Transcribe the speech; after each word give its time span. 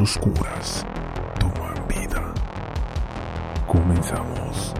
Oscuras 0.00 0.86
toman 1.38 1.74
vida. 1.86 2.32
Comenzamos. 3.66 4.74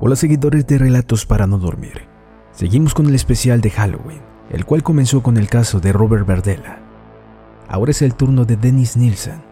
Hola 0.00 0.16
seguidores 0.16 0.66
de 0.66 0.78
Relatos 0.78 1.26
para 1.26 1.46
no 1.46 1.58
dormir. 1.58 2.06
Seguimos 2.52 2.94
con 2.94 3.06
el 3.06 3.14
especial 3.14 3.60
de 3.60 3.70
Halloween, 3.70 4.22
el 4.50 4.64
cual 4.64 4.82
comenzó 4.82 5.22
con 5.22 5.36
el 5.36 5.48
caso 5.48 5.80
de 5.80 5.92
Robert 5.92 6.26
Verdella. 6.26 6.78
Ahora 7.68 7.90
es 7.90 8.00
el 8.00 8.14
turno 8.14 8.46
de 8.46 8.56
Dennis 8.56 8.96
Nielsen, 8.96 9.42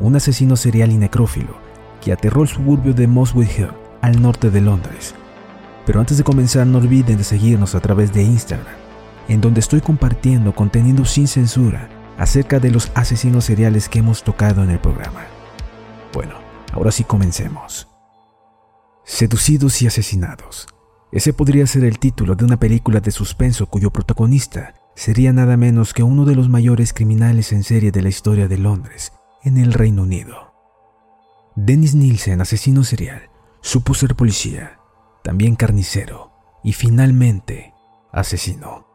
un 0.00 0.16
asesino 0.16 0.56
serial 0.56 0.90
y 0.90 0.96
necrófilo 0.96 1.67
que 2.00 2.12
aterró 2.12 2.42
el 2.42 2.48
suburbio 2.48 2.94
de 2.94 3.06
Moswood 3.06 3.46
Hill, 3.46 3.70
al 4.00 4.20
norte 4.22 4.50
de 4.50 4.60
Londres. 4.60 5.14
Pero 5.86 6.00
antes 6.00 6.18
de 6.18 6.24
comenzar 6.24 6.66
no 6.66 6.78
olviden 6.78 7.18
de 7.18 7.24
seguirnos 7.24 7.74
a 7.74 7.80
través 7.80 8.12
de 8.12 8.22
Instagram, 8.22 8.76
en 9.28 9.40
donde 9.40 9.60
estoy 9.60 9.80
compartiendo 9.80 10.54
contenido 10.54 11.04
sin 11.04 11.28
censura 11.28 11.88
acerca 12.18 12.58
de 12.60 12.70
los 12.70 12.90
asesinos 12.94 13.44
seriales 13.44 13.88
que 13.88 14.00
hemos 14.00 14.22
tocado 14.22 14.62
en 14.62 14.70
el 14.70 14.78
programa. 14.78 15.26
Bueno, 16.12 16.34
ahora 16.72 16.90
sí 16.90 17.04
comencemos. 17.04 17.88
Seducidos 19.04 19.80
y 19.82 19.86
asesinados. 19.86 20.66
Ese 21.10 21.32
podría 21.32 21.66
ser 21.66 21.84
el 21.84 21.98
título 21.98 22.34
de 22.34 22.44
una 22.44 22.58
película 22.58 23.00
de 23.00 23.10
suspenso 23.10 23.66
cuyo 23.66 23.90
protagonista 23.90 24.74
sería 24.94 25.32
nada 25.32 25.56
menos 25.56 25.94
que 25.94 26.02
uno 26.02 26.26
de 26.26 26.34
los 26.34 26.48
mayores 26.48 26.92
criminales 26.92 27.52
en 27.52 27.64
serie 27.64 27.92
de 27.92 28.02
la 28.02 28.10
historia 28.10 28.48
de 28.48 28.58
Londres, 28.58 29.12
en 29.42 29.56
el 29.56 29.72
Reino 29.72 30.02
Unido. 30.02 30.47
Dennis 31.60 31.96
Nielsen, 31.96 32.40
asesino 32.40 32.84
serial, 32.84 33.30
supo 33.62 33.92
ser 33.92 34.14
policía, 34.14 34.78
también 35.24 35.56
carnicero 35.56 36.30
y 36.62 36.72
finalmente 36.72 37.74
asesino. 38.12 38.86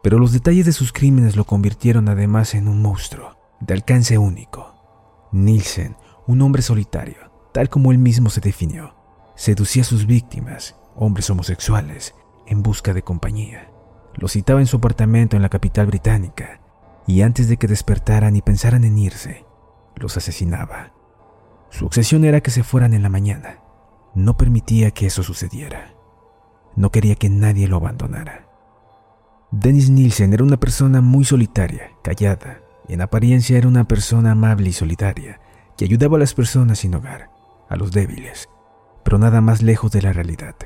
Pero 0.00 0.20
los 0.20 0.32
detalles 0.32 0.66
de 0.66 0.72
sus 0.72 0.92
crímenes 0.92 1.34
lo 1.34 1.46
convirtieron 1.46 2.08
además 2.08 2.54
en 2.54 2.68
un 2.68 2.80
monstruo 2.80 3.36
de 3.58 3.74
alcance 3.74 4.18
único. 4.18 5.28
Nielsen, 5.32 5.96
un 6.28 6.42
hombre 6.42 6.62
solitario, 6.62 7.32
tal 7.52 7.68
como 7.68 7.90
él 7.90 7.98
mismo 7.98 8.30
se 8.30 8.40
definió, 8.40 8.94
seducía 9.34 9.82
a 9.82 9.86
sus 9.86 10.06
víctimas, 10.06 10.76
hombres 10.94 11.28
homosexuales, 11.28 12.14
en 12.46 12.62
busca 12.62 12.94
de 12.94 13.02
compañía. 13.02 13.68
Los 14.14 14.34
citaba 14.34 14.60
en 14.60 14.68
su 14.68 14.76
apartamento 14.76 15.34
en 15.34 15.42
la 15.42 15.48
capital 15.48 15.86
británica 15.86 16.60
y 17.08 17.22
antes 17.22 17.48
de 17.48 17.56
que 17.56 17.66
despertaran 17.66 18.36
y 18.36 18.42
pensaran 18.42 18.84
en 18.84 18.96
irse, 18.96 19.44
los 19.96 20.16
asesinaba. 20.16 20.99
Su 21.70 21.86
obsesión 21.86 22.24
era 22.24 22.40
que 22.40 22.50
se 22.50 22.64
fueran 22.64 22.94
en 22.94 23.02
la 23.02 23.08
mañana. 23.08 23.60
No 24.14 24.36
permitía 24.36 24.90
que 24.90 25.06
eso 25.06 25.22
sucediera. 25.22 25.94
No 26.76 26.90
quería 26.90 27.14
que 27.14 27.30
nadie 27.30 27.68
lo 27.68 27.76
abandonara. 27.76 28.48
Dennis 29.52 29.88
Nielsen 29.88 30.32
era 30.32 30.44
una 30.44 30.58
persona 30.58 31.00
muy 31.00 31.24
solitaria, 31.24 31.92
callada, 32.02 32.60
y 32.88 32.94
en 32.94 33.02
apariencia 33.02 33.56
era 33.56 33.68
una 33.68 33.86
persona 33.86 34.32
amable 34.32 34.68
y 34.68 34.72
solitaria, 34.72 35.40
que 35.76 35.84
ayudaba 35.84 36.16
a 36.16 36.20
las 36.20 36.34
personas 36.34 36.80
sin 36.80 36.94
hogar, 36.94 37.30
a 37.68 37.76
los 37.76 37.92
débiles, 37.92 38.48
pero 39.04 39.18
nada 39.18 39.40
más 39.40 39.62
lejos 39.62 39.92
de 39.92 40.02
la 40.02 40.12
realidad. 40.12 40.56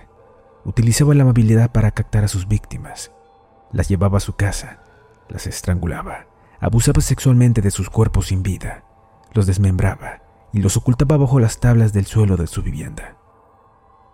Utilizaba 0.65 1.15
la 1.15 1.23
amabilidad 1.23 1.71
para 1.71 1.91
captar 1.91 2.25
a 2.25 2.29
sus 2.29 2.49
víctimas. 2.49 3.13
Las 3.73 3.89
llevaba 3.89 4.19
a 4.19 4.21
su 4.21 4.37
casa, 4.37 4.83
las 5.29 5.47
estrangulaba, 5.47 6.27
abusaba 6.61 7.01
sexualmente 7.03 7.61
de 7.61 7.71
sus 7.71 7.91
cuerpos 7.91 8.29
sin 8.29 8.43
vida, 8.43 8.85
los 9.33 9.47
desmembraba 9.47 10.24
y 10.55 10.61
los 10.61 10.77
ocultaba 10.77 11.17
bajo 11.17 11.41
las 11.41 11.59
tablas 11.59 11.93
del 11.93 12.07
suelo 12.07 12.37
de 12.37 12.47
su 12.47 12.63
vivienda. 12.63 13.17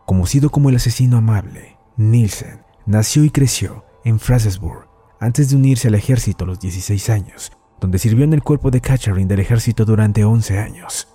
Conocido 0.06 0.50
como 0.50 0.70
el 0.70 0.76
asesino 0.76 1.18
amable, 1.18 1.76
Nielsen 1.98 2.62
nació 2.86 3.24
y 3.24 3.30
creció 3.30 3.84
en 4.04 4.18
Fraserburgh 4.18 4.88
antes 5.20 5.50
de 5.50 5.56
unirse 5.56 5.88
al 5.88 5.94
ejército 5.94 6.44
a 6.44 6.46
los 6.46 6.58
16 6.58 7.10
años, 7.10 7.52
donde 7.78 7.98
sirvió 7.98 8.24
en 8.24 8.32
el 8.32 8.42
cuerpo 8.42 8.70
de 8.70 8.80
catering 8.80 9.28
del 9.28 9.40
ejército 9.40 9.84
durante 9.84 10.24
11 10.24 10.58
años. 10.58 11.08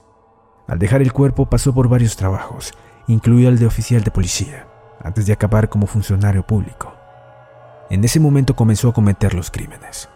Al 0.67 0.77
dejar 0.77 1.01
el 1.01 1.11
cuerpo 1.11 1.49
pasó 1.49 1.73
por 1.73 1.89
varios 1.89 2.15
trabajos, 2.15 2.71
incluido 3.07 3.49
el 3.49 3.57
de 3.57 3.65
oficial 3.65 4.03
de 4.03 4.11
policía, 4.11 4.67
antes 5.03 5.25
de 5.25 5.33
acabar 5.33 5.69
como 5.69 5.87
funcionario 5.87 6.45
público. 6.45 6.93
En 7.89 8.03
ese 8.03 8.19
momento 8.19 8.55
comenzó 8.55 8.89
a 8.89 8.93
cometer 8.93 9.33
los 9.33 9.49
crímenes. 9.49 10.07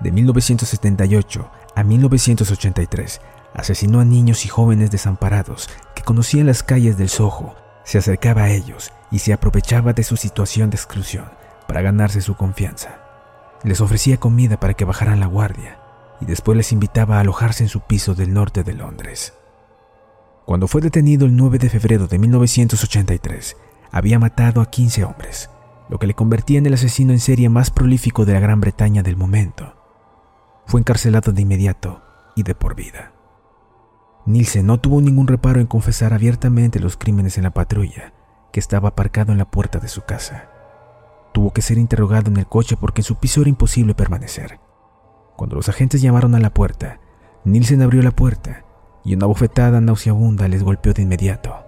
De 0.00 0.12
1978 0.12 1.50
a 1.74 1.82
1983, 1.82 3.20
asesinó 3.58 4.00
a 4.00 4.04
niños 4.04 4.44
y 4.44 4.48
jóvenes 4.48 4.90
desamparados 4.90 5.68
que 5.94 6.02
conocía 6.02 6.44
las 6.44 6.62
calles 6.62 6.96
del 6.96 7.08
Soho, 7.08 7.56
se 7.84 7.98
acercaba 7.98 8.44
a 8.44 8.50
ellos 8.50 8.92
y 9.10 9.18
se 9.18 9.32
aprovechaba 9.32 9.92
de 9.92 10.04
su 10.04 10.16
situación 10.16 10.70
de 10.70 10.76
exclusión 10.76 11.26
para 11.66 11.82
ganarse 11.82 12.20
su 12.20 12.36
confianza. 12.36 13.00
Les 13.64 13.80
ofrecía 13.80 14.18
comida 14.18 14.60
para 14.60 14.74
que 14.74 14.84
bajaran 14.84 15.20
la 15.20 15.26
guardia 15.26 15.78
y 16.20 16.24
después 16.24 16.56
les 16.56 16.72
invitaba 16.72 17.16
a 17.16 17.20
alojarse 17.20 17.64
en 17.64 17.68
su 17.68 17.80
piso 17.80 18.14
del 18.14 18.32
norte 18.32 18.62
de 18.62 18.74
Londres. 18.74 19.34
Cuando 20.44 20.68
fue 20.68 20.80
detenido 20.80 21.26
el 21.26 21.36
9 21.36 21.58
de 21.58 21.68
febrero 21.68 22.06
de 22.06 22.18
1983, 22.18 23.56
había 23.90 24.18
matado 24.18 24.60
a 24.60 24.70
15 24.70 25.04
hombres, 25.04 25.50
lo 25.88 25.98
que 25.98 26.06
le 26.06 26.14
convertía 26.14 26.58
en 26.58 26.66
el 26.66 26.74
asesino 26.74 27.12
en 27.12 27.20
serie 27.20 27.48
más 27.48 27.70
prolífico 27.70 28.24
de 28.24 28.34
la 28.34 28.40
Gran 28.40 28.60
Bretaña 28.60 29.02
del 29.02 29.16
momento. 29.16 29.74
fue 30.66 30.80
encarcelado 30.80 31.32
de 31.32 31.42
inmediato 31.42 32.02
y 32.36 32.42
de 32.42 32.54
por 32.54 32.74
vida. 32.74 33.12
Nielsen 34.28 34.66
no 34.66 34.78
tuvo 34.78 35.00
ningún 35.00 35.26
reparo 35.26 35.58
en 35.58 35.66
confesar 35.66 36.12
abiertamente 36.12 36.80
los 36.80 36.98
crímenes 36.98 37.38
en 37.38 37.44
la 37.44 37.54
patrulla, 37.54 38.12
que 38.52 38.60
estaba 38.60 38.90
aparcado 38.90 39.32
en 39.32 39.38
la 39.38 39.50
puerta 39.50 39.78
de 39.78 39.88
su 39.88 40.02
casa. 40.02 40.50
Tuvo 41.32 41.54
que 41.54 41.62
ser 41.62 41.78
interrogado 41.78 42.30
en 42.30 42.36
el 42.36 42.46
coche 42.46 42.76
porque 42.76 43.00
en 43.00 43.06
su 43.06 43.14
piso 43.14 43.40
era 43.40 43.48
imposible 43.48 43.94
permanecer. 43.94 44.60
Cuando 45.34 45.56
los 45.56 45.70
agentes 45.70 46.02
llamaron 46.02 46.34
a 46.34 46.40
la 46.40 46.52
puerta, 46.52 47.00
Nielsen 47.46 47.80
abrió 47.80 48.02
la 48.02 48.10
puerta 48.10 48.66
y 49.02 49.14
una 49.14 49.24
bofetada 49.24 49.80
nauseabunda 49.80 50.46
les 50.46 50.62
golpeó 50.62 50.92
de 50.92 51.00
inmediato. 51.00 51.64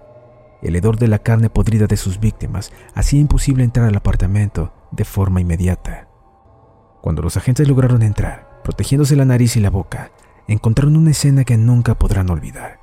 El 0.61 0.75
hedor 0.75 0.99
de 0.99 1.07
la 1.07 1.17
carne 1.17 1.49
podrida 1.49 1.87
de 1.87 1.97
sus 1.97 2.19
víctimas 2.19 2.71
hacía 2.93 3.19
imposible 3.19 3.63
entrar 3.63 3.87
al 3.87 3.95
apartamento 3.95 4.71
de 4.91 5.03
forma 5.03 5.41
inmediata. 5.41 6.09
Cuando 7.01 7.23
los 7.23 7.37
agentes 7.37 7.67
lograron 7.67 8.03
entrar, 8.03 8.61
protegiéndose 8.63 9.15
la 9.15 9.25
nariz 9.25 9.57
y 9.57 9.61
la 9.61 9.71
boca, 9.71 10.11
encontraron 10.51 10.97
una 10.97 11.11
escena 11.11 11.43
que 11.43 11.57
nunca 11.57 11.95
podrán 11.95 12.29
olvidar. 12.29 12.79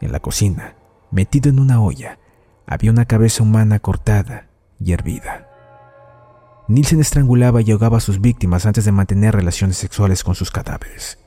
En 0.00 0.12
la 0.12 0.20
cocina, 0.20 0.76
metido 1.10 1.50
en 1.50 1.58
una 1.58 1.80
olla, 1.80 2.18
había 2.66 2.90
una 2.90 3.06
cabeza 3.06 3.42
humana 3.42 3.80
cortada 3.80 4.48
y 4.78 4.92
hervida. 4.92 5.48
Nielsen 6.68 7.00
estrangulaba 7.00 7.60
y 7.60 7.72
ahogaba 7.72 7.98
a 7.98 8.00
sus 8.00 8.20
víctimas 8.20 8.66
antes 8.66 8.84
de 8.84 8.92
mantener 8.92 9.34
relaciones 9.34 9.76
sexuales 9.76 10.22
con 10.22 10.34
sus 10.34 10.50
cadáveres. 10.50 11.18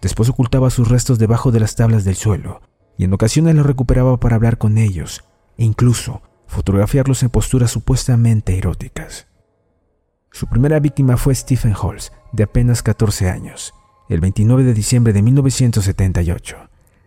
Después 0.00 0.28
ocultaba 0.28 0.70
sus 0.70 0.88
restos 0.88 1.18
debajo 1.18 1.50
de 1.52 1.60
las 1.60 1.76
tablas 1.76 2.04
del 2.04 2.16
suelo 2.16 2.62
y 2.96 3.04
en 3.04 3.12
ocasiones 3.12 3.54
los 3.54 3.66
recuperaba 3.66 4.18
para 4.18 4.36
hablar 4.36 4.58
con 4.58 4.78
ellos 4.78 5.24
e 5.58 5.64
incluso 5.64 6.22
fotografiarlos 6.46 7.22
en 7.22 7.30
posturas 7.30 7.70
supuestamente 7.70 8.56
eróticas. 8.56 9.26
Su 10.30 10.46
primera 10.46 10.80
víctima 10.80 11.16
fue 11.16 11.34
Stephen 11.34 11.74
Holmes, 11.80 12.12
de 12.32 12.44
apenas 12.44 12.82
14 12.82 13.30
años. 13.30 13.74
El 14.06 14.20
29 14.20 14.64
de 14.64 14.74
diciembre 14.74 15.14
de 15.14 15.22
1978, 15.22 16.56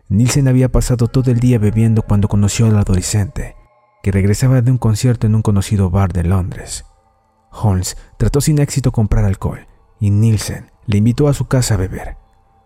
Nielsen 0.10 0.48
había 0.48 0.72
pasado 0.72 1.08
todo 1.08 1.30
el 1.30 1.40
día 1.40 1.60
bebiendo 1.60 2.02
cuando 2.02 2.28
conoció 2.28 2.66
al 2.66 2.76
adolescente, 2.76 3.56
que 4.02 4.12
regresaba 4.12 4.64
de 4.64 4.72
un 4.72 4.80
concierto 4.80 5.28
en 5.28 5.36
un 5.36 5.44
conocido 5.44 5.92
bar 5.92 6.12
de 6.12 6.24
Londres. 6.24 6.86
Holmes 7.52 7.98
trató 8.18 8.42
sin 8.42 8.58
éxito 8.58 8.92
comprar 8.92 9.26
alcohol 9.26 9.68
y 10.00 10.10
Nielsen 10.10 10.72
le 10.88 10.98
invitó 10.98 11.28
a 11.28 11.36
su 11.36 11.46
casa 11.46 11.76
a 11.76 11.78
beber. 11.78 12.18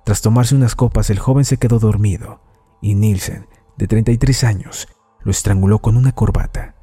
Tras 0.05 0.21
tomarse 0.21 0.55
unas 0.55 0.75
copas, 0.75 1.09
el 1.09 1.19
joven 1.19 1.43
se 1.43 1.57
quedó 1.57 1.79
dormido 1.79 2.39
y 2.81 2.95
Nielsen, 2.95 3.47
de 3.77 3.87
33 3.87 4.45
años, 4.45 4.87
lo 5.23 5.31
estranguló 5.31 5.79
con 5.79 5.97
una 5.97 6.13
corbata. 6.13 6.75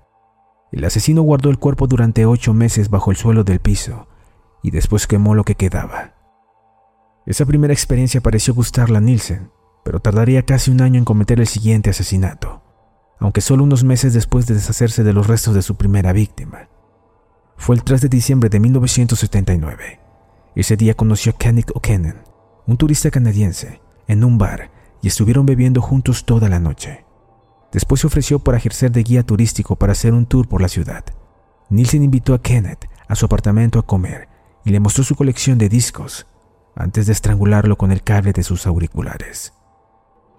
El 0.70 0.84
asesino 0.84 1.22
guardó 1.22 1.48
el 1.48 1.58
cuerpo 1.58 1.86
durante 1.86 2.26
ocho 2.26 2.52
meses 2.52 2.90
bajo 2.90 3.10
el 3.10 3.16
suelo 3.16 3.42
del 3.42 3.60
piso 3.60 4.06
y 4.62 4.70
después 4.70 5.06
quemó 5.06 5.34
lo 5.34 5.44
que 5.44 5.54
quedaba. 5.54 6.17
Esa 7.28 7.44
primera 7.44 7.74
experiencia 7.74 8.22
pareció 8.22 8.54
gustarle 8.54 8.96
a 8.96 9.02
Nielsen, 9.02 9.50
pero 9.84 10.00
tardaría 10.00 10.46
casi 10.46 10.70
un 10.70 10.80
año 10.80 10.96
en 10.96 11.04
cometer 11.04 11.38
el 11.40 11.46
siguiente 11.46 11.90
asesinato, 11.90 12.62
aunque 13.18 13.42
solo 13.42 13.64
unos 13.64 13.84
meses 13.84 14.14
después 14.14 14.46
de 14.46 14.54
deshacerse 14.54 15.04
de 15.04 15.12
los 15.12 15.26
restos 15.26 15.54
de 15.54 15.60
su 15.60 15.76
primera 15.76 16.14
víctima. 16.14 16.70
Fue 17.58 17.76
el 17.76 17.84
3 17.84 18.00
de 18.00 18.08
diciembre 18.08 18.48
de 18.48 18.60
1979. 18.60 20.00
Ese 20.54 20.78
día 20.78 20.94
conoció 20.94 21.32
a 21.32 21.36
Kenneth 21.36 21.70
O'Kennan, 21.74 22.24
un 22.66 22.78
turista 22.78 23.10
canadiense, 23.10 23.82
en 24.06 24.24
un 24.24 24.38
bar 24.38 24.70
y 25.02 25.08
estuvieron 25.08 25.44
bebiendo 25.44 25.82
juntos 25.82 26.24
toda 26.24 26.48
la 26.48 26.60
noche. 26.60 27.04
Después 27.72 28.00
se 28.00 28.06
ofreció 28.06 28.38
para 28.38 28.56
ejercer 28.56 28.90
de 28.90 29.02
guía 29.02 29.22
turístico 29.22 29.76
para 29.76 29.92
hacer 29.92 30.14
un 30.14 30.24
tour 30.24 30.48
por 30.48 30.62
la 30.62 30.68
ciudad. 30.68 31.04
Nielsen 31.68 32.04
invitó 32.04 32.32
a 32.32 32.40
Kenneth 32.40 32.86
a 33.06 33.14
su 33.14 33.26
apartamento 33.26 33.78
a 33.78 33.86
comer 33.86 34.28
y 34.64 34.70
le 34.70 34.80
mostró 34.80 35.04
su 35.04 35.14
colección 35.14 35.58
de 35.58 35.68
discos 35.68 36.26
antes 36.78 37.06
de 37.06 37.12
estrangularlo 37.12 37.76
con 37.76 37.90
el 37.90 38.02
cable 38.02 38.32
de 38.32 38.44
sus 38.44 38.66
auriculares. 38.66 39.52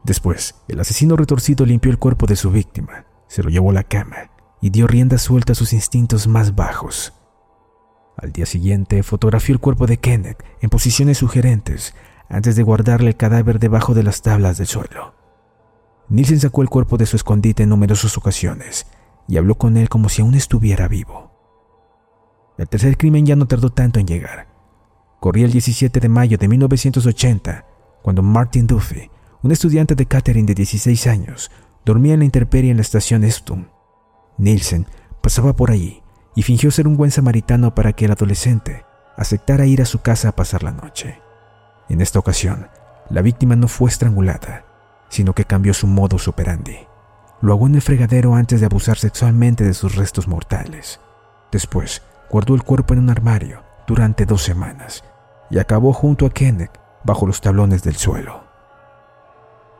Después, 0.05 0.55
el 0.69 0.79
asesino 0.79 1.17
retorcido 1.17 1.65
limpió 1.65 1.91
el 1.91 1.99
cuerpo 1.99 2.27
de 2.27 2.37
su 2.37 2.49
víctima, 2.49 3.05
se 3.27 3.43
lo 3.43 3.49
llevó 3.49 3.71
a 3.71 3.73
la 3.73 3.83
cama 3.83 4.31
y 4.61 4.69
dio 4.69 4.87
rienda 4.87 5.17
suelta 5.17 5.51
a 5.51 5.55
sus 5.55 5.73
instintos 5.73 6.27
más 6.27 6.55
bajos. 6.55 7.13
Al 8.15 8.31
día 8.31 8.45
siguiente, 8.45 9.03
fotografió 9.03 9.53
el 9.53 9.59
cuerpo 9.59 9.85
de 9.85 9.97
Kenneth 9.97 10.41
en 10.61 10.69
posiciones 10.69 11.17
sugerentes 11.17 11.93
antes 12.29 12.55
de 12.55 12.63
guardarle 12.63 13.09
el 13.09 13.17
cadáver 13.17 13.59
debajo 13.59 13.93
de 13.93 14.03
las 14.03 14.21
tablas 14.21 14.57
del 14.57 14.67
suelo. 14.67 15.15
Nielsen 16.07 16.39
sacó 16.39 16.61
el 16.61 16.69
cuerpo 16.69 16.97
de 16.97 17.05
su 17.05 17.17
escondite 17.17 17.63
en 17.63 17.69
numerosas 17.69 18.17
ocasiones 18.17 18.87
y 19.27 19.37
habló 19.37 19.55
con 19.55 19.75
él 19.75 19.89
como 19.89 20.07
si 20.07 20.21
aún 20.21 20.35
estuviera 20.35 20.87
vivo. 20.87 21.31
El 22.57 22.67
tercer 22.67 22.97
crimen 22.97 23.25
ya 23.25 23.35
no 23.35 23.45
tardó 23.45 23.71
tanto 23.71 23.99
en 23.99 24.07
llegar. 24.07 24.48
Corría 25.19 25.45
el 25.45 25.51
17 25.51 25.99
de 25.99 26.07
mayo 26.07 26.37
de 26.37 26.47
1980, 26.47 27.65
cuando 28.01 28.23
Martin 28.23 28.67
Duffy, 28.67 29.11
un 29.41 29.51
estudiante 29.51 29.93
de 29.93 30.05
catering 30.05 30.45
de 30.45 30.55
16 30.55 31.07
años, 31.07 31.51
dormía 31.83 32.13
en 32.13 32.19
la 32.19 32.25
intemperie 32.25 32.71
en 32.71 32.77
la 32.77 32.83
estación 32.83 33.25
Estum. 33.25 33.65
Nielsen 34.37 34.87
pasaba 35.21 35.57
por 35.57 35.71
allí 35.71 36.01
y 36.35 36.43
fingió 36.43 36.71
ser 36.71 36.87
un 36.87 36.95
buen 36.95 37.11
samaritano 37.11 37.75
para 37.75 37.91
que 37.91 38.05
el 38.05 38.11
adolescente 38.11 38.85
aceptara 39.17 39.65
ir 39.65 39.81
a 39.81 39.85
su 39.85 39.99
casa 39.99 40.29
a 40.29 40.35
pasar 40.35 40.63
la 40.63 40.71
noche. 40.71 41.19
En 41.89 41.99
esta 41.99 42.19
ocasión, 42.19 42.69
la 43.09 43.21
víctima 43.21 43.57
no 43.57 43.67
fue 43.67 43.89
estrangulada, 43.89 44.63
sino 45.09 45.33
que 45.35 45.43
cambió 45.43 45.73
su 45.73 45.87
modus 45.87 46.29
operandi. 46.29 46.77
Lo 47.41 47.51
ahogó 47.51 47.67
en 47.67 47.75
el 47.75 47.81
fregadero 47.81 48.35
antes 48.35 48.61
de 48.61 48.67
abusar 48.67 48.97
sexualmente 48.97 49.65
de 49.65 49.73
sus 49.73 49.95
restos 49.95 50.29
mortales. 50.29 51.01
Después, 51.51 52.03
guardó 52.29 52.55
el 52.55 52.63
cuerpo 52.63 52.93
en 52.93 53.01
un 53.01 53.09
armario 53.09 53.63
durante 53.85 54.25
dos 54.25 54.43
semanas 54.43 55.03
y 55.49 55.59
acabó 55.59 55.93
junto 55.93 56.25
a 56.25 56.29
Kenneth 56.29 56.79
bajo 57.03 57.25
los 57.25 57.41
tablones 57.41 57.83
del 57.83 57.95
suelo. 57.95 58.43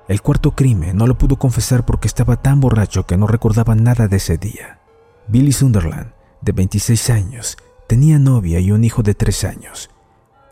El 0.07 0.21
cuarto 0.21 0.51
crimen 0.55 0.97
no 0.97 1.05
lo 1.05 1.17
pudo 1.17 1.35
confesar 1.35 1.85
porque 1.85 2.07
estaba 2.07 2.37
tan 2.37 2.59
borracho 2.59 3.05
que 3.05 3.17
no 3.17 3.27
recordaba 3.27 3.75
nada 3.75 4.07
de 4.07 4.17
ese 4.17 4.37
día. 4.37 4.79
Billy 5.27 5.51
Sunderland, 5.51 6.13
de 6.41 6.51
26 6.51 7.09
años, 7.11 7.57
tenía 7.87 8.17
novia 8.17 8.59
y 8.59 8.71
un 8.71 8.83
hijo 8.83 9.03
de 9.03 9.13
3 9.13 9.43
años. 9.43 9.91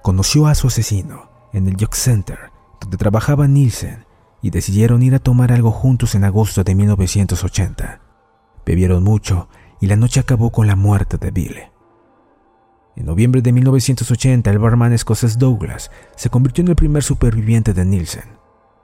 Conoció 0.03 0.45
a 0.45 0.53
su 0.53 0.67
asesino 0.67 1.29
en 1.53 1.67
el 1.67 1.75
Jock 1.79 1.95
Center, 1.95 2.51
donde 2.79 2.97
trabajaba 2.97 3.47
Nielsen, 3.47 4.05
y 4.43 4.51
decidieron 4.51 5.01
ir 5.01 5.15
a 5.15 5.19
tomar 5.19 5.51
algo 5.51 5.71
juntos 5.71 6.13
en 6.13 6.23
agosto 6.23 6.63
de 6.63 6.75
1980. 6.75 8.01
Bebieron 8.65 9.03
mucho 9.03 9.49
y 9.81 9.87
la 9.87 9.95
noche 9.95 10.19
acabó 10.19 10.51
con 10.51 10.67
la 10.67 10.75
muerte 10.75 11.17
de 11.17 11.31
Billy. 11.31 11.63
En 12.97 13.05
noviembre 13.05 13.43
de 13.43 13.51
1980, 13.51 14.49
el 14.49 14.57
barman 14.57 14.91
escocés 14.91 15.37
Douglas 15.37 15.91
se 16.15 16.31
convirtió 16.31 16.63
en 16.63 16.69
el 16.69 16.75
primer 16.75 17.03
superviviente 17.03 17.75
de 17.75 17.85
Nielsen. 17.85 18.23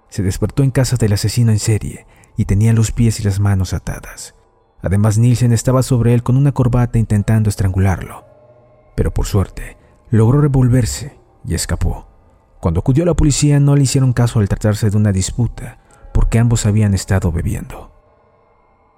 Se 0.08 0.22
despertó 0.22 0.62
en 0.62 0.70
casa 0.70 0.98
del 0.98 1.14
asesino 1.14 1.52
en 1.52 1.58
serie 1.58 2.06
y 2.38 2.46
tenía 2.46 2.74
los 2.74 2.92
pies 2.92 3.20
y 3.20 3.24
las 3.24 3.40
manos 3.40 3.74
atadas. 3.74 4.36
Además, 4.84 5.18
Nielsen 5.18 5.52
estaba 5.52 5.82
sobre 5.82 6.14
él 6.14 6.22
con 6.22 6.38
una 6.38 6.52
corbata 6.52 7.00
intentando 7.00 7.50
estrangularlo. 7.50 8.24
Pero 8.96 9.12
por 9.12 9.26
suerte, 9.26 9.78
logró 10.12 10.42
revolverse 10.42 11.18
y 11.44 11.56
escapó. 11.56 12.06
Cuando 12.60 12.82
acudió 12.82 13.06
a 13.06 13.08
la 13.08 13.16
policía 13.16 13.60
no 13.60 13.76
le 13.76 13.82
hicieron 13.82 14.14
caso 14.14 14.40
al 14.40 14.48
tratarse 14.48 14.92
de 14.92 14.98
una 14.98 15.12
disputa, 15.12 15.80
porque 16.14 16.38
ambos 16.38 16.68
habían 16.68 16.94
estado 16.94 17.32
bebiendo. 17.32 17.92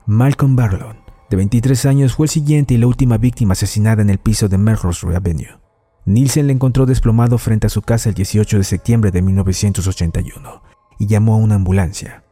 Malcolm 0.08 0.58
Barlon, 0.58 1.05
de 1.30 1.38
23 1.38 1.86
años, 1.86 2.16
fue 2.16 2.26
el 2.26 2.30
siguiente 2.30 2.74
y 2.74 2.78
la 2.78 2.88
última 2.88 3.18
víctima 3.18 3.54
asesinada 3.54 4.02
en 4.02 4.10
el 4.10 4.20
piso 4.20 4.48
de 4.48 4.58
Melrose 4.58 5.08
Avenue. 5.16 5.60
Nielsen 6.06 6.48
le 6.48 6.54
encontró 6.54 6.86
desplomado 6.86 7.38
frente 7.40 7.66
a 7.66 7.70
su 7.72 7.82
casa 7.82 8.10
el 8.10 8.16
18 8.16 8.58
de 8.60 8.64
septiembre 8.64 9.12
de 9.12 9.24
1981 9.24 10.62
y 11.00 11.08
llamó 11.08 11.34
a 11.34 11.38
una 11.38 11.56
ambulancia. 11.56 12.24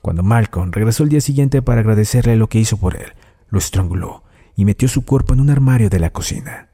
Cuando 0.00 0.22
Malcolm 0.22 0.72
regresó 0.72 1.02
el 1.02 1.10
día 1.10 1.20
siguiente 1.20 1.60
para 1.60 1.80
agradecerle 1.80 2.36
lo 2.36 2.48
que 2.48 2.58
hizo 2.58 2.78
por 2.78 2.96
él, 2.96 3.12
lo 3.50 3.58
estranguló 3.58 4.22
y 4.56 4.64
metió 4.64 4.88
su 4.88 5.04
cuerpo 5.04 5.34
en 5.34 5.40
un 5.40 5.50
armario 5.50 5.90
de 5.90 5.98
la 5.98 6.10
cocina. 6.10 6.70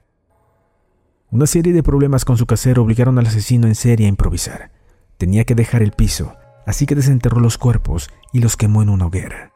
Una 1.31 1.47
serie 1.47 1.73
de 1.73 1.83
problemas 1.83 2.25
con 2.25 2.37
su 2.37 2.47
casero 2.47 2.83
obligaron 2.83 3.19
al 3.19 3.27
asesino 3.27 3.67
en 3.67 3.75
serie 3.75 4.07
a 4.07 4.11
improvisar. 4.11 4.71
Tenía 5.19 5.45
que 5.45 5.57
dejar 5.57 5.83
el 5.83 5.91
piso, 5.91 6.35
así 6.67 6.87
que 6.87 6.95
desenterró 6.95 7.41
los 7.41 7.59
cuerpos 7.59 8.09
y 8.33 8.39
los 8.39 8.57
quemó 8.57 8.83
en 8.83 8.91
una 8.91 9.07
hoguera. 9.07 9.54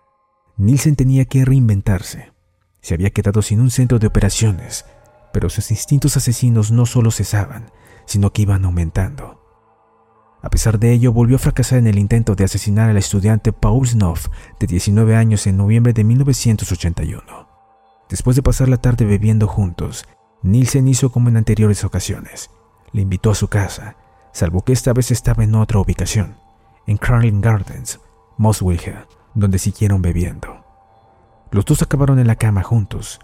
Nielsen 0.59 0.97
tenía 0.97 1.25
que 1.25 1.45
reinventarse. 1.45 2.33
Se 2.81 2.95
había 2.95 3.11
quedado 3.11 3.43
sin 3.43 3.61
un 3.61 3.71
centro 3.71 4.01
de 4.01 4.09
operaciones, 4.09 4.85
pero 5.33 5.49
sus 5.51 5.71
instintos 5.71 6.17
asesinos 6.17 6.73
no 6.73 6.85
solo 6.85 7.13
cesaban, 7.13 7.71
sino 8.07 8.33
que 8.33 8.43
iban 8.43 8.65
aumentando. 8.65 9.41
A 10.43 10.51
pesar 10.51 10.81
de 10.81 10.93
ello, 10.93 11.13
volvió 11.13 11.37
a 11.37 11.39
fracasar 11.39 11.79
en 11.79 11.87
el 11.87 11.99
intento 11.99 12.35
de 12.35 12.43
asesinar 12.43 12.91
al 12.91 12.97
estudiante 12.97 13.53
Paul 13.53 13.87
Snoff, 13.87 14.29
de 14.59 14.67
19 14.67 15.15
años, 15.15 15.47
en 15.47 15.57
noviembre 15.57 15.93
de 15.93 16.03
1981. 16.03 17.23
Después 18.09 18.35
de 18.35 18.43
pasar 18.43 18.69
la 18.69 18.79
tarde 18.79 19.05
bebiendo 19.05 19.47
juntos, 19.47 20.07
Nielsen 20.43 20.89
hizo 20.89 21.13
como 21.13 21.29
en 21.29 21.37
anteriores 21.37 21.85
ocasiones. 21.85 22.51
Le 22.93 23.03
invitó 23.03 23.31
a 23.31 23.37
su 23.37 23.47
casa, 23.47 23.97
salvo 24.33 24.63
que 24.63 24.73
esta 24.73 24.93
vez 24.93 25.13
estaba 25.13 25.45
en 25.45 25.55
otra 25.55 25.79
ubicación, 25.79 26.37
en 26.87 26.97
Carlin 26.97 27.41
Gardens, 27.41 28.01
Muswell 28.39 28.81
donde 29.39 29.59
siguieron 29.59 30.03
bebiendo. 30.03 30.65
Los 31.51 31.65
dos 31.65 31.83
acabaron 31.83 32.19
en 32.19 32.27
la 32.27 32.37
cama 32.37 32.63
juntos. 32.63 33.21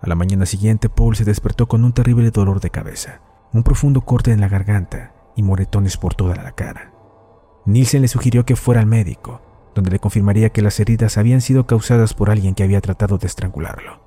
A 0.00 0.08
la 0.08 0.14
mañana 0.14 0.46
siguiente, 0.46 0.88
Paul 0.88 1.16
se 1.16 1.24
despertó 1.24 1.68
con 1.68 1.84
un 1.84 1.92
terrible 1.92 2.30
dolor 2.30 2.60
de 2.60 2.70
cabeza, 2.70 3.20
un 3.52 3.62
profundo 3.62 4.02
corte 4.02 4.32
en 4.32 4.40
la 4.40 4.48
garganta 4.48 5.12
y 5.36 5.42
moretones 5.42 5.96
por 5.96 6.14
toda 6.14 6.34
la 6.34 6.52
cara. 6.52 6.92
Nielsen 7.64 8.02
le 8.02 8.08
sugirió 8.08 8.44
que 8.44 8.56
fuera 8.56 8.80
al 8.80 8.86
médico, 8.86 9.40
donde 9.74 9.90
le 9.90 10.00
confirmaría 10.00 10.50
que 10.50 10.62
las 10.62 10.78
heridas 10.80 11.16
habían 11.16 11.40
sido 11.40 11.66
causadas 11.66 12.12
por 12.12 12.30
alguien 12.30 12.54
que 12.54 12.64
había 12.64 12.80
tratado 12.80 13.18
de 13.18 13.26
estrangularlo. 13.26 14.00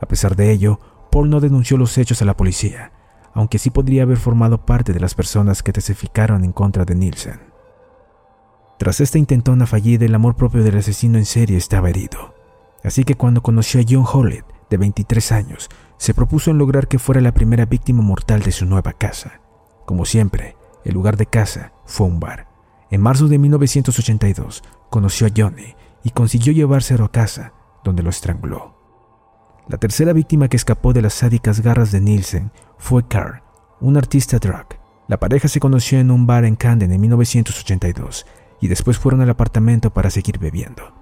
A 0.00 0.06
pesar 0.06 0.36
de 0.36 0.50
ello, 0.50 0.78
Paul 1.10 1.30
no 1.30 1.40
denunció 1.40 1.76
los 1.78 1.96
hechos 1.96 2.20
a 2.22 2.24
la 2.24 2.36
policía, 2.36 2.92
aunque 3.34 3.58
sí 3.58 3.70
podría 3.70 4.02
haber 4.02 4.18
formado 4.18 4.66
parte 4.66 4.92
de 4.92 5.00
las 5.00 5.14
personas 5.14 5.62
que 5.62 5.72
testificaron 5.72 6.44
en 6.44 6.52
contra 6.52 6.84
de 6.84 6.94
Nielsen. 6.94 7.51
Tras 8.82 9.00
esta 9.00 9.16
intentona 9.16 9.64
fallida, 9.64 10.06
el 10.06 10.14
amor 10.16 10.34
propio 10.34 10.64
del 10.64 10.76
asesino 10.76 11.16
en 11.16 11.24
serie 11.24 11.56
estaba 11.56 11.88
herido, 11.88 12.34
así 12.82 13.04
que 13.04 13.14
cuando 13.14 13.40
conoció 13.40 13.80
a 13.80 13.84
John 13.88 14.04
Hollett, 14.12 14.44
de 14.70 14.76
23 14.76 15.30
años, 15.30 15.68
se 15.98 16.14
propuso 16.14 16.50
en 16.50 16.58
lograr 16.58 16.88
que 16.88 16.98
fuera 16.98 17.20
la 17.20 17.32
primera 17.32 17.64
víctima 17.64 18.02
mortal 18.02 18.42
de 18.42 18.50
su 18.50 18.66
nueva 18.66 18.92
casa. 18.92 19.40
Como 19.86 20.04
siempre, 20.04 20.56
el 20.84 20.94
lugar 20.94 21.16
de 21.16 21.26
casa 21.26 21.72
fue 21.86 22.08
un 22.08 22.18
bar. 22.18 22.48
En 22.90 23.00
marzo 23.00 23.28
de 23.28 23.38
1982 23.38 24.64
conoció 24.90 25.28
a 25.28 25.30
Johnny 25.30 25.76
y 26.02 26.10
consiguió 26.10 26.52
llevárselo 26.52 27.04
a 27.04 27.12
casa, 27.12 27.52
donde 27.84 28.02
lo 28.02 28.10
estranguló. 28.10 28.74
La 29.68 29.78
tercera 29.78 30.12
víctima 30.12 30.48
que 30.48 30.56
escapó 30.56 30.92
de 30.92 31.02
las 31.02 31.14
sádicas 31.14 31.60
garras 31.60 31.92
de 31.92 32.00
Nielsen 32.00 32.50
fue 32.78 33.06
Carl, 33.06 33.42
un 33.80 33.96
artista 33.96 34.40
drag. 34.40 34.80
La 35.06 35.20
pareja 35.20 35.46
se 35.46 35.60
conoció 35.60 36.00
en 36.00 36.10
un 36.10 36.26
bar 36.26 36.44
en 36.44 36.56
Camden 36.56 36.90
en 36.90 37.00
1982 37.00 38.26
y 38.62 38.68
después 38.68 38.96
fueron 38.96 39.20
al 39.20 39.28
apartamento 39.28 39.90
para 39.90 40.08
seguir 40.08 40.38
bebiendo. 40.38 40.94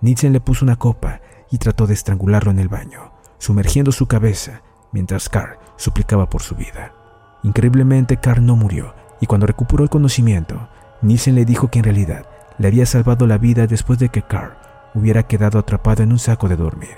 Nielsen 0.00 0.32
le 0.32 0.40
puso 0.40 0.64
una 0.64 0.76
copa 0.76 1.20
y 1.50 1.58
trató 1.58 1.86
de 1.88 1.92
estrangularlo 1.92 2.52
en 2.52 2.60
el 2.60 2.68
baño, 2.68 3.12
sumergiendo 3.36 3.92
su 3.92 4.06
cabeza 4.06 4.62
mientras 4.92 5.28
Carl 5.28 5.58
suplicaba 5.76 6.30
por 6.30 6.42
su 6.42 6.54
vida. 6.54 6.94
Increíblemente, 7.42 8.18
Carl 8.18 8.46
no 8.46 8.54
murió 8.54 8.94
y 9.20 9.26
cuando 9.26 9.46
recuperó 9.46 9.82
el 9.82 9.90
conocimiento, 9.90 10.68
Nielsen 11.02 11.34
le 11.34 11.44
dijo 11.44 11.68
que 11.68 11.80
en 11.80 11.84
realidad 11.84 12.26
le 12.58 12.68
había 12.68 12.86
salvado 12.86 13.26
la 13.26 13.38
vida 13.38 13.66
después 13.66 13.98
de 13.98 14.08
que 14.08 14.22
Carl 14.22 14.56
hubiera 14.94 15.24
quedado 15.24 15.58
atrapado 15.58 16.04
en 16.04 16.12
un 16.12 16.18
saco 16.18 16.48
de 16.48 16.56
dormir. 16.56 16.96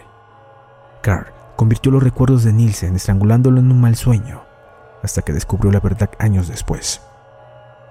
Carl 1.01 1.33
convirtió 1.57 1.91
los 1.91 2.03
recuerdos 2.03 2.45
de 2.45 2.53
Nielsen 2.53 2.97
estrangulándolo 2.97 3.61
en 3.61 3.73
un 3.73 3.81
mal 3.81 3.97
sueño, 3.97 4.43
hasta 5.03 5.23
que 5.23 5.33
descubrió 5.33 5.73
la 5.73 5.81
verdad 5.81 6.11
años 6.19 6.49
después. 6.49 7.01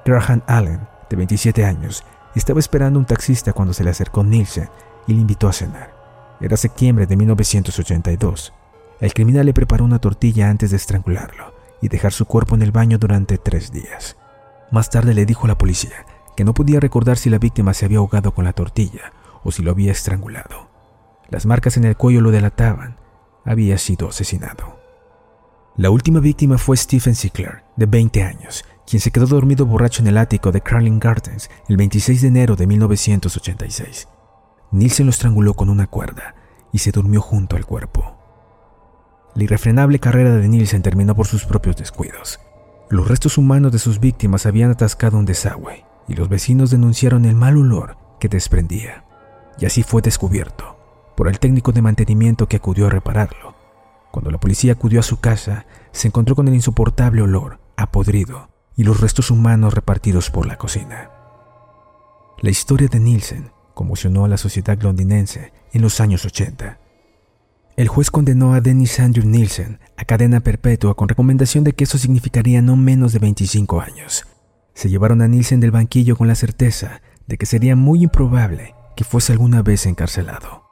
Graham 0.05 0.41
Allen, 0.45 0.90
de 1.12 1.18
27 1.18 1.65
años, 1.65 2.03
estaba 2.36 2.62
esperando 2.62 2.98
un 2.98 3.06
taxista 3.06 3.51
cuando 3.51 3.74
se 3.74 3.84
le 3.84 3.89
acercó 3.89 4.24
Nielsen 4.24 4.70
y 5.08 5.13
le 5.13 5.22
invitó 5.22 5.50
a 5.50 5.53
cenar. 5.53 5.94
Era 6.39 6.56
septiembre 6.56 7.06
de 7.06 7.18
1982. 7.18 8.53
El 9.01 9.13
criminal 9.13 9.46
le 9.46 9.53
preparó 9.53 9.84
una 9.84 10.00
tortilla 10.00 10.50
antes 10.50 10.72
de 10.72 10.77
estrangularlo 10.77 11.53
y 11.82 11.89
dejar 11.89 12.13
su 12.13 12.25
cuerpo 12.25 12.56
en 12.56 12.62
el 12.62 12.72
baño 12.72 12.98
durante 12.98 13.38
tres 13.38 13.72
días. 13.72 14.15
Más 14.72 14.89
tarde 14.89 15.13
le 15.13 15.25
dijo 15.25 15.46
a 15.46 15.50
la 15.50 15.58
policía 15.58 16.06
que 16.38 16.46
no 16.46 16.53
podía 16.53 16.80
recordar 16.80 17.18
si 17.18 17.30
la 17.30 17.39
víctima 17.39 17.74
se 17.74 17.86
había 17.86 17.98
ahogado 17.98 18.34
con 18.34 18.46
la 18.46 18.53
tortilla 18.53 19.12
o 19.44 19.51
si 19.51 19.63
lo 19.63 19.72
había 19.72 19.91
estrangulado. 19.91 20.70
Las 21.30 21.46
marcas 21.46 21.75
en 21.75 21.84
el 21.84 21.98
cuello 21.98 22.22
lo 22.22 22.32
delataban. 22.32 22.98
Había 23.44 23.77
sido 23.77 24.08
asesinado. 24.08 24.80
La 25.75 25.89
última 25.89 26.20
víctima 26.20 26.58
fue 26.58 26.77
Stephen 26.77 27.15
Sickler, 27.15 27.63
de 27.75 27.86
20 27.86 28.24
años, 28.24 28.63
quien 28.91 29.00
se 29.00 29.12
quedó 29.12 29.25
dormido 29.25 29.65
borracho 29.65 30.01
en 30.01 30.10
el 30.10 30.17
ático 30.17 30.51
de 30.51 30.60
Carling 30.60 31.00
Gardens 31.00 31.50
el 31.69 31.77
26 31.77 32.24
de 32.24 32.27
enero 32.27 32.57
de 32.57 32.67
1986. 32.67 34.10
Nielsen 34.71 35.05
lo 35.05 35.12
estranguló 35.12 35.53
con 35.53 35.69
una 35.69 35.88
cuerda 35.88 36.36
y 36.74 36.79
se 36.79 36.91
durmió 36.91 37.21
junto 37.21 37.55
al 37.55 37.65
cuerpo. 37.65 38.17
La 39.33 39.45
irrefrenable 39.45 40.00
carrera 40.00 40.36
de 40.36 40.45
Nielsen 40.45 40.81
terminó 40.81 41.15
por 41.15 41.25
sus 41.25 41.45
propios 41.45 41.77
descuidos. 41.77 42.41
Los 42.89 43.07
restos 43.07 43.38
humanos 43.38 43.71
de 43.71 43.79
sus 43.79 44.01
víctimas 44.01 44.45
habían 44.45 44.71
atascado 44.71 45.17
un 45.17 45.24
desagüe 45.24 45.86
y 46.10 46.15
los 46.15 46.27
vecinos 46.27 46.69
denunciaron 46.69 47.24
el 47.24 47.36
mal 47.36 47.55
olor 47.55 47.95
que 48.19 48.27
desprendía. 48.27 49.05
Y 49.57 49.67
así 49.67 49.83
fue 49.83 50.01
descubierto 50.01 50.75
por 51.15 51.29
el 51.29 51.39
técnico 51.39 51.71
de 51.71 51.81
mantenimiento 51.81 52.45
que 52.50 52.57
acudió 52.57 52.88
a 52.88 52.89
repararlo. 52.89 53.55
Cuando 54.12 54.31
la 54.31 54.38
policía 54.38 54.74
acudió 54.74 55.00
a 55.00 55.03
su 55.03 55.21
casa, 55.21 55.65
se 55.93 56.10
encontró 56.10 56.36
con 56.36 56.50
el 56.50 56.55
insoportable 56.55 57.21
olor 57.21 57.62
a 57.77 57.89
podrido 57.89 58.50
y 58.81 58.83
los 58.83 59.00
restos 59.00 59.29
humanos 59.29 59.75
repartidos 59.75 60.31
por 60.31 60.47
la 60.47 60.57
cocina. 60.57 61.11
La 62.39 62.50
historia 62.50 62.88
de 62.88 63.00
Nielsen 63.00 63.51
conmocionó 63.75 64.25
a 64.25 64.27
la 64.27 64.38
sociedad 64.38 64.81
londinense 64.81 65.53
en 65.71 65.83
los 65.83 66.01
años 66.01 66.25
80. 66.25 66.79
El 67.77 67.88
juez 67.89 68.09
condenó 68.09 68.55
a 68.55 68.59
Dennis 68.59 69.00
Andrew 69.00 69.23
Nielsen 69.23 69.79
a 69.97 70.05
cadena 70.05 70.39
perpetua 70.39 70.95
con 70.95 71.09
recomendación 71.09 71.63
de 71.63 71.73
que 71.73 71.83
eso 71.83 72.00
significaría 72.00 72.63
no 72.63 72.75
menos 72.75 73.13
de 73.13 73.19
25 73.19 73.81
años. 73.81 74.25
Se 74.73 74.89
llevaron 74.89 75.21
a 75.21 75.27
Nielsen 75.27 75.59
del 75.59 75.69
banquillo 75.69 76.17
con 76.17 76.27
la 76.27 76.33
certeza 76.33 77.03
de 77.27 77.38
que 77.38 77.45
sería 77.45 77.75
muy 77.75 78.05
improbable 78.05 78.73
que 78.97 79.03
fuese 79.03 79.31
alguna 79.31 79.61
vez 79.61 79.85
encarcelado. 79.85 80.63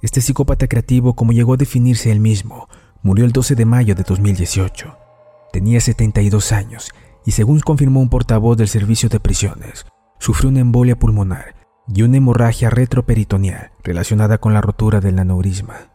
Este 0.00 0.22
psicópata 0.22 0.68
creativo, 0.68 1.14
como 1.14 1.32
llegó 1.32 1.52
a 1.52 1.58
definirse 1.58 2.10
él 2.10 2.20
mismo, 2.20 2.66
murió 3.02 3.26
el 3.26 3.32
12 3.32 3.56
de 3.56 3.66
mayo 3.66 3.94
de 3.94 4.04
2018. 4.04 5.03
Tenía 5.54 5.80
72 5.80 6.50
años 6.50 6.90
y 7.24 7.30
según 7.30 7.60
confirmó 7.60 8.00
un 8.00 8.08
portavoz 8.08 8.56
del 8.56 8.66
servicio 8.66 9.08
de 9.08 9.20
prisiones, 9.20 9.86
sufrió 10.18 10.50
una 10.50 10.58
embolia 10.58 10.98
pulmonar 10.98 11.54
y 11.86 12.02
una 12.02 12.16
hemorragia 12.16 12.70
retroperitoneal 12.70 13.70
relacionada 13.84 14.38
con 14.38 14.52
la 14.52 14.60
rotura 14.60 15.00
del 15.00 15.16
aneurisma. 15.16 15.92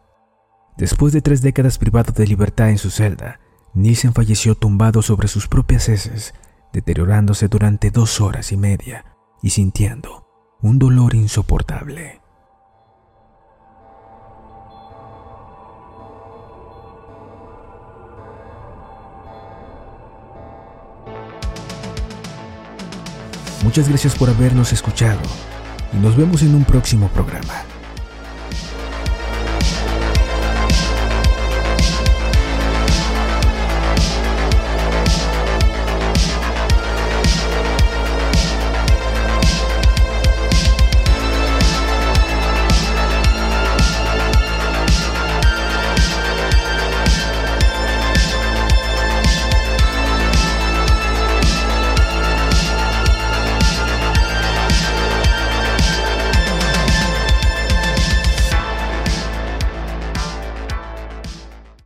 Después 0.78 1.12
de 1.12 1.20
tres 1.20 1.42
décadas 1.42 1.76
privado 1.76 2.10
de 2.14 2.26
libertad 2.26 2.70
en 2.70 2.78
su 2.78 2.88
celda, 2.88 3.38
Nielsen 3.74 4.14
falleció 4.14 4.54
tumbado 4.54 5.02
sobre 5.02 5.28
sus 5.28 5.46
propias 5.46 5.90
heces, 5.90 6.32
deteriorándose 6.72 7.48
durante 7.48 7.90
dos 7.90 8.22
horas 8.22 8.52
y 8.52 8.56
media 8.56 9.04
y 9.42 9.50
sintiendo 9.50 10.26
un 10.62 10.78
dolor 10.78 11.14
insoportable. 11.14 12.19
Muchas 23.70 23.88
gracias 23.88 24.16
por 24.16 24.28
habernos 24.28 24.72
escuchado 24.72 25.20
y 25.92 25.96
nos 25.98 26.16
vemos 26.16 26.42
en 26.42 26.56
un 26.56 26.64
próximo 26.64 27.06
programa. 27.06 27.62